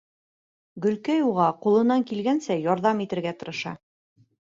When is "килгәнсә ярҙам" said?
2.11-3.05